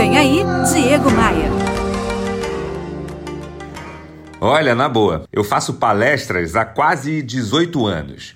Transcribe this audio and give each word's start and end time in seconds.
Vem 0.00 0.16
aí, 0.16 0.38
Diego 0.72 1.10
Maia. 1.10 1.50
Olha, 4.40 4.74
na 4.74 4.88
boa, 4.88 5.28
eu 5.30 5.44
faço 5.44 5.74
palestras 5.74 6.56
há 6.56 6.64
quase 6.64 7.20
18 7.20 7.84
anos. 7.84 8.34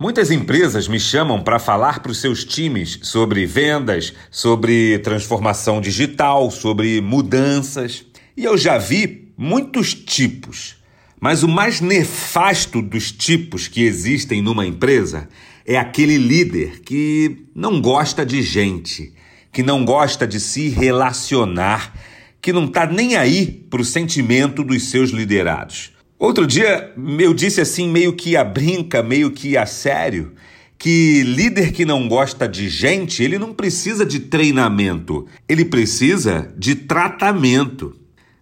Muitas 0.00 0.30
empresas 0.30 0.88
me 0.88 0.98
chamam 0.98 1.42
para 1.42 1.58
falar 1.58 2.00
para 2.00 2.10
os 2.10 2.22
seus 2.22 2.42
times 2.42 3.00
sobre 3.02 3.44
vendas, 3.44 4.14
sobre 4.30 4.98
transformação 5.00 5.78
digital, 5.78 6.50
sobre 6.50 7.02
mudanças. 7.02 8.06
E 8.34 8.42
eu 8.42 8.56
já 8.56 8.78
vi 8.78 9.30
muitos 9.36 9.92
tipos. 9.92 10.76
Mas 11.20 11.42
o 11.42 11.48
mais 11.48 11.82
nefasto 11.82 12.80
dos 12.80 13.12
tipos 13.12 13.68
que 13.68 13.82
existem 13.82 14.40
numa 14.40 14.64
empresa 14.64 15.28
é 15.66 15.76
aquele 15.76 16.16
líder 16.16 16.80
que 16.80 17.44
não 17.54 17.78
gosta 17.78 18.24
de 18.24 18.40
gente, 18.40 19.12
que 19.54 19.62
não 19.62 19.84
gosta 19.84 20.26
de 20.26 20.40
se 20.40 20.68
relacionar, 20.68 21.94
que 22.42 22.52
não 22.52 22.64
está 22.64 22.86
nem 22.86 23.14
aí 23.14 23.46
para 23.70 23.80
o 23.80 23.84
sentimento 23.84 24.64
dos 24.64 24.90
seus 24.90 25.10
liderados. 25.10 25.92
Outro 26.18 26.44
dia 26.44 26.92
eu 27.20 27.32
disse 27.32 27.60
assim, 27.60 27.88
meio 27.88 28.14
que 28.14 28.36
a 28.36 28.42
brinca, 28.42 29.00
meio 29.00 29.30
que 29.30 29.56
a 29.56 29.64
sério, 29.64 30.32
que 30.76 31.22
líder 31.22 31.70
que 31.70 31.84
não 31.84 32.08
gosta 32.08 32.48
de 32.48 32.68
gente, 32.68 33.22
ele 33.22 33.38
não 33.38 33.54
precisa 33.54 34.04
de 34.04 34.18
treinamento, 34.18 35.24
ele 35.48 35.64
precisa 35.64 36.52
de 36.58 36.74
tratamento. 36.74 37.96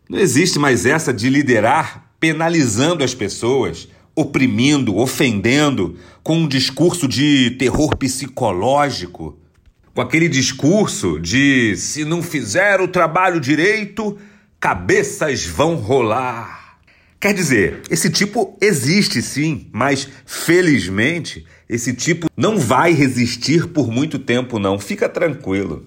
Não 0.08 0.18
existe 0.18 0.58
mais 0.58 0.86
essa 0.86 1.12
de 1.12 1.28
liderar 1.28 2.10
penalizando 2.18 3.04
as 3.04 3.14
pessoas, 3.14 3.86
oprimindo, 4.16 4.96
ofendendo, 4.96 5.96
com 6.22 6.38
um 6.38 6.48
discurso 6.48 7.06
de 7.06 7.50
terror 7.58 7.96
psicológico, 7.96 9.41
com 9.94 10.00
aquele 10.00 10.28
discurso 10.28 11.18
de 11.20 11.76
se 11.76 12.04
não 12.04 12.22
fizer 12.22 12.80
o 12.80 12.88
trabalho 12.88 13.40
direito, 13.40 14.18
cabeças 14.58 15.44
vão 15.44 15.74
rolar. 15.74 16.78
Quer 17.20 17.34
dizer, 17.34 17.82
esse 17.90 18.10
tipo 18.10 18.56
existe 18.60 19.22
sim, 19.22 19.68
mas 19.72 20.08
felizmente 20.26 21.46
esse 21.68 21.92
tipo 21.92 22.28
não 22.36 22.58
vai 22.58 22.92
resistir 22.92 23.68
por 23.68 23.90
muito 23.90 24.18
tempo, 24.18 24.58
não. 24.58 24.78
Fica 24.78 25.08
tranquilo. 25.08 25.86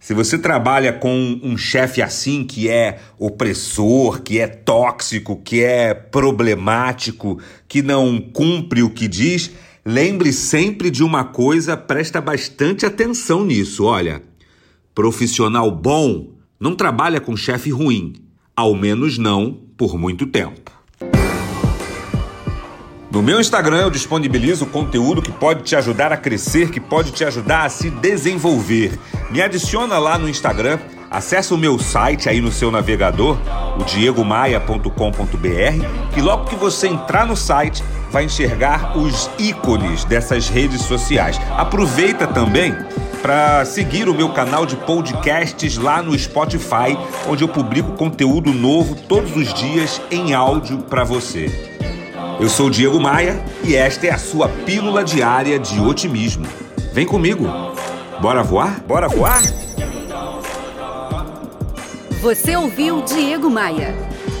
Se 0.00 0.14
você 0.14 0.38
trabalha 0.38 0.92
com 0.92 1.40
um 1.42 1.58
chefe 1.58 2.00
assim 2.00 2.44
que 2.44 2.68
é 2.68 3.00
opressor, 3.18 4.22
que 4.22 4.38
é 4.38 4.46
tóxico, 4.46 5.36
que 5.36 5.64
é 5.64 5.92
problemático, 5.92 7.40
que 7.66 7.82
não 7.82 8.20
cumpre 8.20 8.82
o 8.82 8.90
que 8.90 9.08
diz, 9.08 9.50
lembre 9.86 10.32
sempre 10.32 10.90
de 10.90 11.04
uma 11.04 11.22
coisa, 11.22 11.76
presta 11.76 12.20
bastante 12.20 12.84
atenção 12.84 13.44
nisso. 13.44 13.84
Olha, 13.84 14.20
profissional 14.92 15.70
bom 15.70 16.32
não 16.58 16.74
trabalha 16.74 17.20
com 17.20 17.36
chefe 17.36 17.70
ruim, 17.70 18.14
ao 18.56 18.74
menos 18.74 19.16
não 19.16 19.56
por 19.76 19.96
muito 19.96 20.26
tempo. 20.26 20.72
No 23.12 23.22
meu 23.22 23.40
Instagram 23.40 23.82
eu 23.82 23.90
disponibilizo 23.90 24.66
conteúdo 24.66 25.22
que 25.22 25.30
pode 25.30 25.62
te 25.62 25.76
ajudar 25.76 26.12
a 26.12 26.16
crescer, 26.16 26.70
que 26.70 26.80
pode 26.80 27.12
te 27.12 27.24
ajudar 27.24 27.64
a 27.64 27.68
se 27.68 27.88
desenvolver. 27.88 28.98
Me 29.30 29.40
adiciona 29.40 29.98
lá 29.98 30.18
no 30.18 30.28
Instagram, 30.28 30.80
acessa 31.08 31.54
o 31.54 31.58
meu 31.58 31.78
site 31.78 32.28
aí 32.28 32.40
no 32.40 32.50
seu 32.50 32.72
navegador, 32.72 33.38
o 33.80 33.84
diegomaia.com.br, 33.84 36.12
que 36.12 36.20
logo 36.20 36.46
que 36.46 36.56
você 36.56 36.88
entrar 36.88 37.26
no 37.26 37.36
site 37.36 37.82
vai 38.16 38.24
enxergar 38.24 38.96
os 38.96 39.28
ícones 39.38 40.06
dessas 40.06 40.48
redes 40.48 40.80
sociais. 40.80 41.38
Aproveita 41.54 42.26
também 42.26 42.74
para 43.20 43.62
seguir 43.66 44.08
o 44.08 44.14
meu 44.14 44.30
canal 44.30 44.64
de 44.64 44.74
podcasts 44.74 45.76
lá 45.76 46.00
no 46.00 46.18
Spotify, 46.18 46.96
onde 47.28 47.44
eu 47.44 47.48
publico 47.48 47.92
conteúdo 47.92 48.54
novo 48.54 48.94
todos 48.94 49.36
os 49.36 49.52
dias 49.52 50.00
em 50.10 50.32
áudio 50.32 50.78
para 50.78 51.04
você. 51.04 51.76
Eu 52.40 52.48
sou 52.48 52.70
Diego 52.70 52.98
Maia 52.98 53.44
e 53.62 53.76
esta 53.76 54.06
é 54.06 54.10
a 54.10 54.18
sua 54.18 54.48
pílula 54.48 55.04
diária 55.04 55.58
de 55.58 55.78
otimismo. 55.78 56.46
Vem 56.94 57.04
comigo. 57.04 57.44
Bora 58.18 58.42
voar? 58.42 58.80
Bora 58.88 59.08
voar? 59.08 59.42
Você 62.22 62.56
ouviu 62.56 63.02
Diego 63.02 63.50
Maia. 63.50 64.15